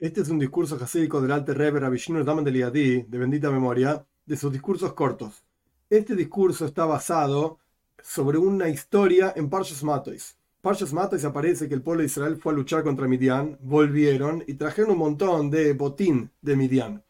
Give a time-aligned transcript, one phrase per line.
[0.00, 4.02] Este es un discurso jasídico del Alte Rebbe Rabishino Daman de Liadi, de bendita memoria,
[4.24, 5.44] de sus discursos cortos.
[5.90, 7.58] Este discurso está basado
[8.02, 10.38] sobre una historia en Parshas Matois.
[10.62, 14.54] Parshas Matois aparece que el pueblo de Israel fue a luchar contra Midian, volvieron y
[14.54, 17.04] trajeron un montón de botín de Midian.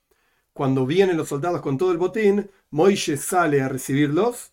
[0.52, 4.50] Cuando vienen los soldados con todo el botín, Moishe sale a recibirlos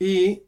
[0.00, 0.42] y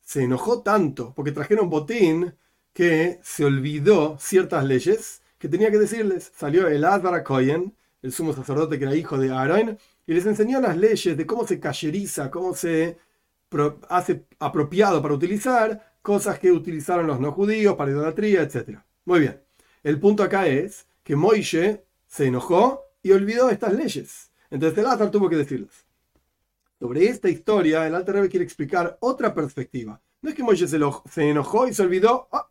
[0.00, 2.34] se enojó tanto porque trajeron botín
[2.72, 6.30] que se olvidó ciertas leyes que tenía que decirles.
[6.36, 10.60] Salió el Advar Cohen, el sumo sacerdote que era hijo de Aaron, y les enseñó
[10.60, 12.98] las leyes de cómo se cayeriza, cómo se
[13.88, 18.78] hace apropiado para utilizar cosas que utilizaron los no judíos para idolatría, etc.
[19.06, 19.40] Muy bien.
[19.82, 24.30] El punto acá es que Moishe se enojó y olvidó estas leyes.
[24.50, 25.86] Entonces el Advar tuvo que decirles.
[26.78, 30.00] Sobre esta historia, el Rebbe quiere explicar otra perspectiva.
[30.20, 30.76] No es que Moishe se,
[31.28, 32.48] enojó y se olvidó, ah,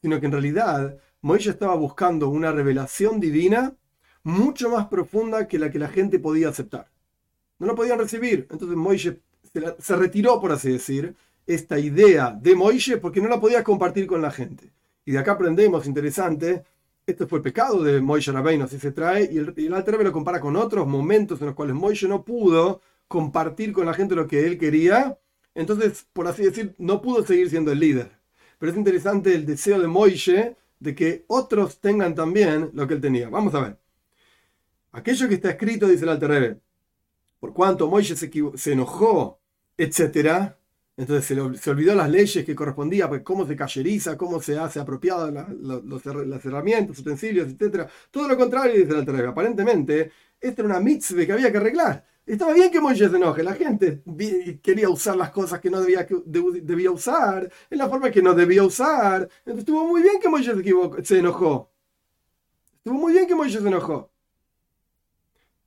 [0.00, 3.74] sino que en realidad Moisés estaba buscando una revelación divina
[4.24, 6.90] mucho más profunda que la que la gente podía aceptar.
[7.60, 8.48] No lo podían recibir.
[8.50, 9.16] Entonces Moisés
[9.78, 11.14] se, retiró, por así decir,
[11.46, 14.72] esta idea de Moisés porque no la podía compartir con la gente.
[15.04, 16.64] Y de acá aprendemos, interesante,
[17.06, 20.12] esto fue el pecado de Moisés Rabbeinu, así se trae, y el, y el lo
[20.12, 24.26] compara con otros momentos en los cuales Moisés no pudo compartir con la gente lo
[24.26, 25.18] que él quería,
[25.54, 28.10] entonces, por así decir, no pudo seguir siendo el líder.
[28.58, 33.00] Pero es interesante el deseo de Moisés de que otros tengan también lo que él
[33.00, 33.28] tenía.
[33.28, 33.78] Vamos a ver.
[34.92, 36.60] Aquello que está escrito, dice el Alter
[37.38, 39.40] por cuanto Moisés se, enojó,
[39.76, 40.54] etc.,
[40.96, 41.24] entonces
[41.60, 46.44] se, olvidó las leyes que correspondía, pues cómo se cayeriza, cómo se hace apropiado las
[46.46, 47.88] herramientas, utensilios, etc.
[48.10, 52.04] Todo lo contrario, dice el Alter Aparentemente, esta era una mitzvah que había que arreglar.
[52.26, 54.02] Estaba bien que Moisés se enoje, la gente
[54.62, 59.28] quería usar las cosas que no debía, usar, en la forma que no debía usar.
[59.38, 60.56] Entonces estuvo muy bien que Moisés
[61.04, 61.70] se enojó.
[62.76, 64.10] Estuvo muy bien que Moisés se enojó.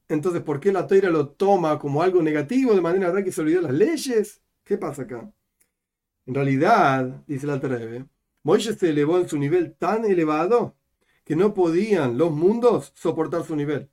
[0.08, 3.62] Entonces, ¿por qué la toira lo toma como algo negativo de manera que se olvidó
[3.62, 4.42] las leyes?
[4.64, 5.30] ¿Qué pasa acá?
[6.26, 8.06] En realidad, dice la Terebe,
[8.44, 10.76] Moisés se elevó en su nivel tan elevado
[11.24, 13.90] que no podían los mundos soportar su nivel.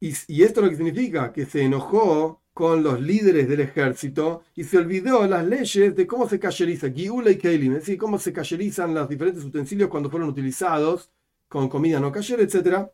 [0.00, 4.78] Y, esto lo que significa que se enojó con los líderes del ejército y se
[4.78, 8.94] olvidó las leyes de cómo se cayeriza, Giula y Keilim, es decir, cómo se cayerizan
[8.94, 11.10] los diferentes utensilios cuando fueron utilizados
[11.48, 12.88] con comida no cayer, etc.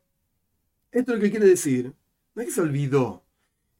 [0.92, 1.92] Esto lo que quiere decir,
[2.34, 3.22] no es que se olvidó,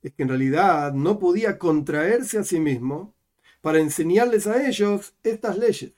[0.03, 3.15] es que en realidad no podía contraerse a sí mismo
[3.63, 5.93] para enseñarles a ellos estas leyes,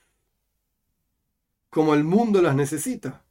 [1.69, 3.26] como el mundo las necesita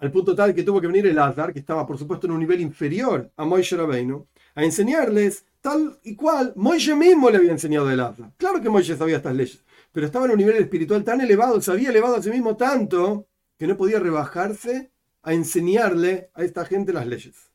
[0.00, 2.40] al punto tal que tuvo que venir el Azar, que estaba por supuesto en un
[2.40, 7.90] nivel inferior a Moishe Rabbeinu, a enseñarles tal y cual Moishe mismo le había enseñado
[7.90, 8.32] el Azar.
[8.38, 9.62] Claro que Moishe sabía estas leyes,
[9.92, 13.26] pero estaba en un nivel espiritual tan elevado, se había elevado a sí mismo tanto,
[13.58, 14.90] que no podía rebajarse
[15.22, 17.50] a enseñarle a esta gente las leyes.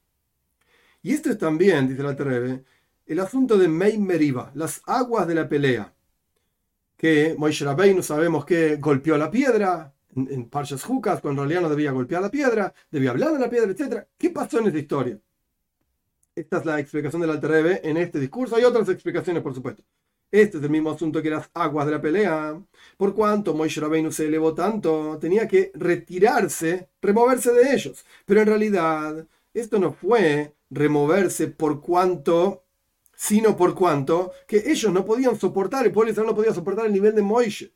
[1.02, 2.64] Y esto es también, dice la Terebe,
[3.08, 5.94] el asunto de Mei Meriba, las aguas de la pelea.
[6.96, 11.76] Que Moishe Rabbeinu sabemos que golpeó la piedra, en Parshas Jucas, cuando en realidad no
[11.76, 14.08] debía golpear la piedra, debía hablar de la piedra, etc.
[14.18, 15.20] ¿Qué pasó en esta historia?
[16.36, 18.56] Esta es la explicación del Alter en este discurso.
[18.56, 19.84] Hay otras explicaciones, por supuesto.
[20.32, 22.62] Este es el mismo asunto que las aguas de la pelea.
[22.98, 28.06] Por cuanto Moishe Rabbeinu se elevó tanto, tenía que retirarse, removerse de ellos.
[28.26, 32.66] Pero en realidad, esto no fue removerse por cuanto,
[33.16, 37.16] sino por cuanto que ellos no podían soportar, el pueblo no podía soportar el nivel
[37.16, 37.74] de Moishe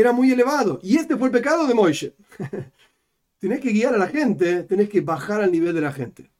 [0.00, 0.78] era muy elevado.
[0.82, 2.12] Y este fue el pecado de Moisés.
[3.38, 6.30] tenés que guiar a la gente, tenés que bajar al nivel de la gente.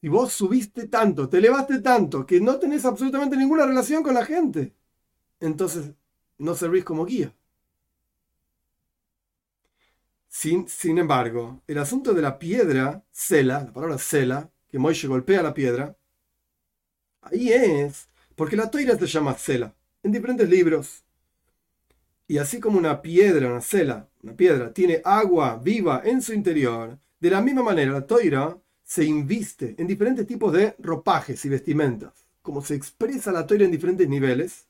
[0.00, 4.24] Si vos subiste tanto, te elevaste tanto, que no tenés absolutamente ninguna relación con la
[4.24, 4.72] gente,
[5.40, 5.90] entonces
[6.38, 7.34] no servís como guía.
[10.28, 15.42] Sin, sin embargo, el asunto de la piedra, cela, la palabra cela, que Moisés golpea
[15.42, 15.96] la piedra,
[17.20, 19.74] ahí es, porque la toira se llama cela,
[20.04, 21.04] en diferentes libros.
[22.30, 26.96] Y así como una piedra, una cela, una piedra, tiene agua viva en su interior,
[27.18, 32.12] de la misma manera la toira se inviste en diferentes tipos de ropajes y vestimentas,
[32.40, 34.68] como se expresa la toira en diferentes niveles,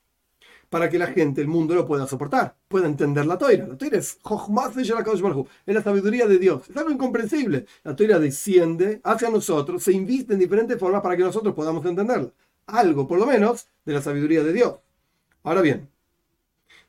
[0.71, 3.67] para que la gente, el mundo, lo pueda soportar, pueda entender la toira.
[3.67, 4.17] La toira es
[5.67, 6.63] es la sabiduría de Dios.
[6.71, 7.67] Es algo incomprensible.
[7.85, 12.31] La toira desciende hacia nosotros, se inviste en diferentes formas para que nosotros podamos entenderla.
[12.69, 14.77] Algo, por lo menos, de la sabiduría de Dios.
[15.43, 15.90] Ahora bien,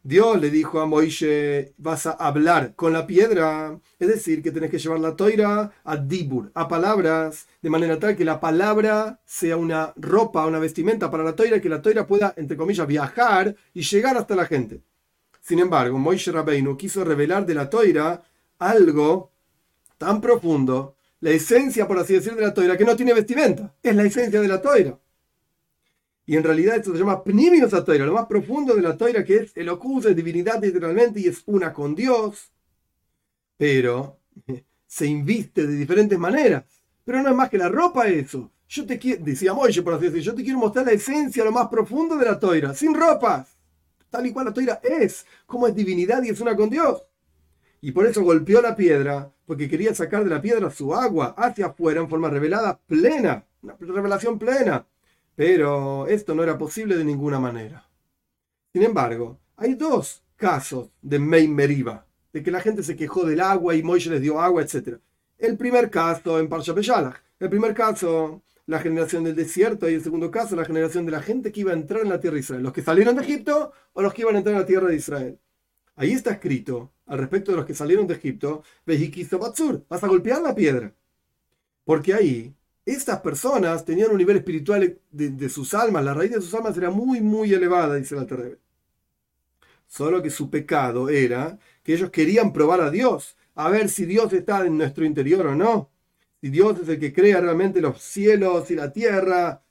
[0.04, 4.72] Dios le dijo a Moisés, vas a hablar con la piedra, es decir, que tenés
[4.72, 9.58] que llevar la toira a dibur, a palabras, de manera tal que la palabra sea
[9.58, 13.84] una ropa, una vestimenta para la toira, que la toira pueda, entre comillas, viajar y
[13.84, 14.82] llegar hasta la gente.
[15.40, 18.24] Sin embargo, Moisés Rabbeinu quiso revelar de la toira
[18.58, 19.32] algo
[20.00, 23.76] tan profundo, la esencia, por así decir, de la toira, que no tiene vestimenta.
[23.84, 24.98] Es la esencia de la toira.
[26.32, 29.36] Y en realidad esto se llama Pnimius toira, lo más profundo de la toira, que
[29.36, 32.54] es el ocus, es divinidad literalmente, y es una con Dios.
[33.58, 34.18] Pero
[34.88, 36.64] se inviste de diferentes maneras.
[37.04, 38.50] Pero no es más que la ropa eso.
[38.70, 41.52] Yo te quiero, decía Moisés por así decir, yo te quiero mostrar la esencia, lo
[41.52, 43.50] más profundo de la toira, sin ropas.
[44.10, 47.04] Tal y cual la toira es, como es divinidad y es una con Dios.
[47.82, 51.66] Y por eso golpeó la piedra, porque quería sacar de la piedra su agua hacia
[51.66, 54.88] afuera en forma revelada plena, una revelación plena.
[55.36, 57.88] Pero esto no era posible de ninguna manera.
[58.74, 63.42] Sin embargo, hay dos casos de Mei Meriba, de que la gente se quejó del
[63.42, 64.98] agua y Moisés les dio agua, etc.
[65.38, 66.74] El primer caso en Parsha
[67.40, 71.22] El primer caso, la generación del desierto, y el segundo caso, la generación de la
[71.22, 72.64] gente que iba a entrar en la tierra de Israel.
[72.64, 74.96] Los que salieron de Egipto o los que iban a entrar en la tierra de
[74.96, 75.40] Israel.
[75.96, 80.42] Ahí está escrito, al respecto de los que salieron de Egipto, Batsur, vas a golpear
[80.42, 80.94] la piedra.
[81.84, 82.56] Porque ahí,
[82.86, 86.90] estas personas tenían un nivel espiritual de, sus almas, la raíz de sus almas era
[86.90, 88.60] muy, muy elevada, dice la Terrebe.
[89.88, 94.32] Solo que su pecado era que ellos querían probar a Dios, a ver si Dios
[94.34, 95.92] está en nuestro interior o no.
[96.42, 99.62] Si Dios es el que crea realmente los cielos y la tierra,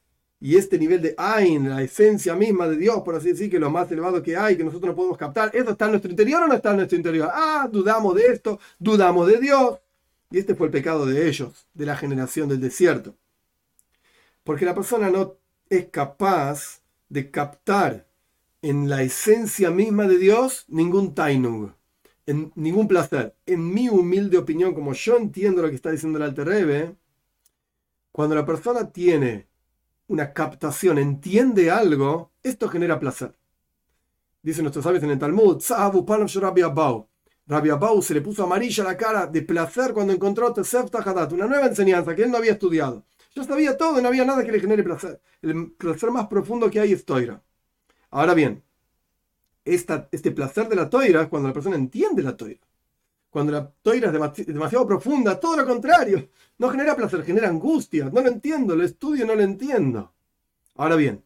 [0.40, 3.60] y este nivel de Ain, la esencia misma de Dios, por así decir, que es
[3.60, 6.42] lo más elevado que hay, que nosotros no podemos captar, ¿eso está en nuestro interior
[6.42, 7.28] o no está en nuestro interior?
[7.32, 9.78] Ah, dudamos de esto, dudamos de Dios.
[10.30, 13.16] Y este fue el pecado de ellos, de la generación del desierto.
[14.44, 15.36] Porque la persona no
[15.68, 18.06] es capaz de captar
[18.62, 21.72] en la esencia misma de Dios ningún tainung,
[22.26, 23.34] en ningún placer.
[23.46, 26.96] En mi humilde opinión, como yo entiendo lo que está diciendo el Alter Rebbe,
[28.12, 29.48] cuando la persona tiene
[30.08, 33.36] una captación, entiende algo, esto genera placer.
[34.42, 35.60] Dicen nuestros sabios en el Talmud,
[37.50, 41.48] Rabbi Abau se le puso amarilla la cara de placer cuando encontró Tesef Tahadat, una
[41.48, 43.04] nueva enseñanza que él no había estudiado.
[43.34, 45.20] Yo sabía todo no había nada que le genere placer.
[45.42, 47.42] El placer más profundo que hay es Toira.
[48.12, 48.62] Ahora bien,
[49.64, 52.60] este placer de la Toira es cuando la persona entiende la Toira.
[53.30, 56.28] Cuando la Toira es demasiado profunda, todo lo contrario.
[56.58, 58.10] No genera placer, genera angustia.
[58.12, 60.12] No lo entiendo, lo estudio, no lo entiendo.
[60.76, 61.24] Ahora bien,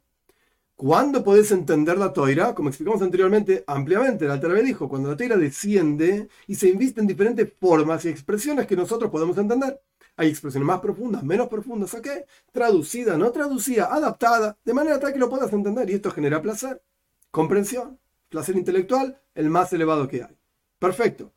[0.76, 2.54] ¿cuándo podés entender la toira?
[2.54, 7.06] Como explicamos anteriormente, ampliamente, el Alter dijo, cuando la toira desciende y se inviste en
[7.06, 9.80] diferentes formas y expresiones que nosotros podemos entender.
[10.16, 12.26] Hay expresiones más profundas, menos profundas, ¿a qué?
[12.52, 15.90] Traducida, no traducida, adaptada, de manera tal que lo puedas entender.
[15.90, 16.82] Y esto genera placer,
[17.30, 17.98] comprensión,
[18.28, 20.36] placer intelectual, el más elevado que hay.
[20.78, 21.32] Perfecto.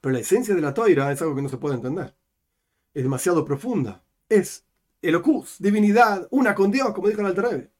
[0.00, 2.14] Pero la esencia de la toira es algo que no se puede entender
[2.94, 4.02] es demasiado profunda.
[4.28, 4.64] Es
[5.00, 7.70] el ocus, divinidad, una con Dios, como dijo el Altarebe.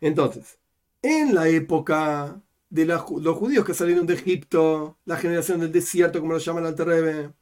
[0.00, 0.58] Entonces,
[1.02, 6.32] en la época de los judíos que salieron de Egipto, la generación del desierto, como
[6.32, 7.32] lo llama el Altarebe,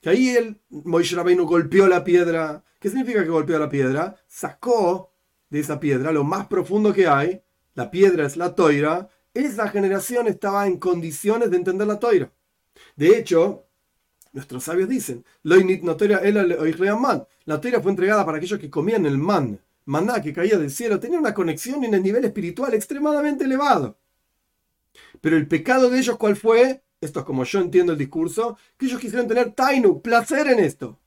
[0.00, 2.64] que ahí el Moisés Rabbeinu golpeó la piedra.
[2.78, 4.16] ¿Qué significa que golpeó la piedra?
[4.26, 5.12] Sacó
[5.50, 7.42] de esa piedra lo más profundo que hay.
[7.74, 9.08] La piedra es la toira.
[9.34, 12.32] Esa generación estaba en condiciones de entender la toira.
[12.96, 13.68] De hecho,
[14.32, 15.56] Nuestros sabios dicen, la
[15.96, 16.20] toira
[17.80, 21.34] fue entregada para aquellos que comían el man, maná que caía del cielo, tenía una
[21.34, 23.98] conexión en el nivel espiritual extremadamente elevado.
[25.20, 26.82] Pero el pecado de ellos, ¿cuál fue?
[27.00, 30.98] Esto es como yo entiendo el discurso, que ellos quisieron tener tainu, placer en esto.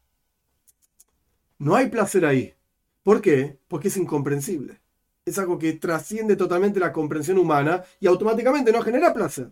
[1.60, 2.56] No hay placer ahí.
[3.04, 3.60] ¿Por qué?
[3.68, 4.82] Porque es incomprensible.
[5.26, 9.52] Es algo que trasciende totalmente la comprensión humana y automáticamente no genera placer.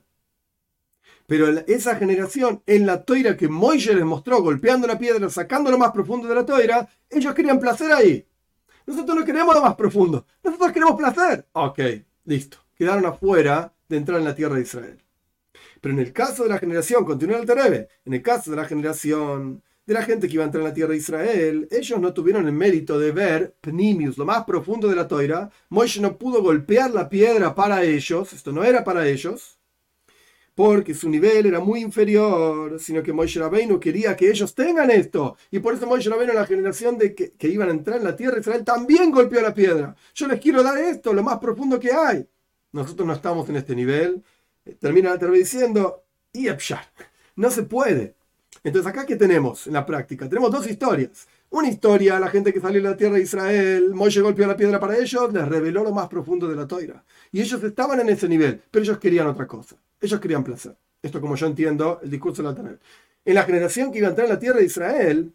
[1.28, 5.78] Pero esa generación, en la toira que Moisés les mostró, golpeando la piedra, sacando lo
[5.78, 8.26] más profundo de la toira, ellos querían placer ahí.
[8.90, 11.46] Nosotros no queremos lo más profundo, nosotros queremos placer.
[11.52, 11.80] Ok,
[12.26, 12.58] listo.
[12.76, 15.00] Quedaron afuera de entrar en la tierra de Israel.
[15.80, 18.66] Pero en el caso de la generación, continúa el Terebe, en el caso de la
[18.66, 22.16] generación de la gente que iba a entrar en la tierra de Israel, ellos no
[22.16, 25.52] tuvieron el mérito de ver Pnimius, lo más profundo de la toira.
[25.70, 29.59] Moisés no pudo golpear la piedra para ellos, esto no era para ellos
[30.60, 35.38] porque su nivel era muy inferior, sino que Moisés Rabbeinu quería que ellos tengan esto.
[35.52, 38.34] Y por eso Moisés Rabbeinu, la generación de que, iban a entrar en la tierra
[38.34, 39.96] de Israel, también golpeó la piedra.
[40.14, 42.28] Yo les quiero dar esto, lo más profundo que hay.
[42.74, 44.22] Nosotros no estamos en este nivel.
[44.66, 46.50] Eh, termina la diciendo, y
[47.38, 48.16] no se puede.
[48.62, 50.28] Entonces acá, ¿qué tenemos en la práctica?
[50.28, 51.26] Tenemos dos historias.
[51.52, 54.78] Una historia, la gente que salió de la tierra de Israel, Moisés golpeó la piedra
[54.78, 57.02] para ellos, les reveló lo más profundo de la toira.
[57.32, 59.78] Y ellos estaban en ese nivel, pero ellos querían otra cosa.
[60.02, 60.76] Ellos querían placer.
[61.02, 62.78] Esto como yo entiendo el discurso de la
[63.26, 65.34] En la generación que iba a entrar en la tierra de Israel,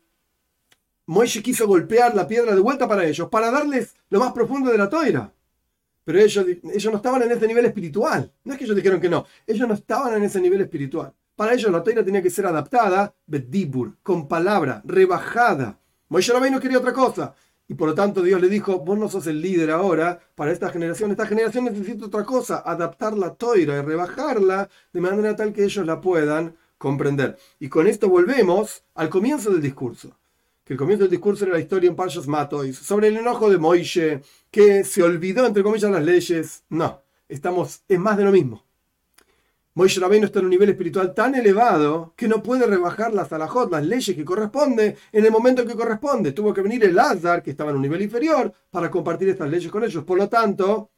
[1.06, 4.78] Moisés quiso golpear la piedra de vuelta para ellos, para darles lo más profundo de
[4.78, 5.32] la toira.
[6.04, 8.30] Pero ellos, ellos no estaban en ese nivel espiritual.
[8.44, 11.12] No es que ellos dijeron que no, ellos no estaban en ese nivel espiritual.
[11.36, 15.78] Para ellos la Torah tenía que ser adaptada, bedibur, con palabra, rebajada.
[16.08, 17.34] Moisés no quería otra cosa.
[17.66, 20.68] Y por lo tanto Dios le dijo, vos no sos el líder ahora para esta
[20.68, 25.64] generación, esta generación necesita otra cosa, adaptar la toira y rebajarla de manera tal que
[25.64, 27.38] ellos la puedan comprender.
[27.58, 30.16] Y con esto volvemos al comienzo del discurso.
[30.64, 33.58] Que el comienzo del discurso era la historia en Parshas Matois, sobre el enojo de
[33.58, 36.64] Moishe, que se olvidó, entre comillas, las leyes.
[36.68, 38.64] No, estamos en más de lo mismo.
[39.76, 43.72] Moisés Rabbeinu está en un nivel espiritual tan elevado que no puede rebajar las alajot,
[43.72, 46.30] las leyes que corresponde en el momento que corresponde.
[46.30, 49.72] Tuvo que venir el Azar, que estaba en un nivel inferior, para compartir estas leyes
[49.72, 50.04] con ellos.
[50.04, 50.90] Por lo tanto,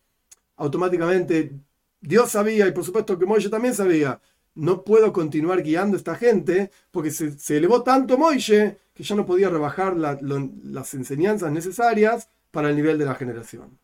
[0.57, 1.53] automáticamente
[2.01, 4.21] Dios sabía, y por supuesto que Moisés también sabía,
[4.55, 9.25] no puedo continuar guiando a esta gente porque se, elevó tanto Moisés que ya no
[9.25, 13.79] podía rebajar las enseñanzas necesarias para el nivel de la generación.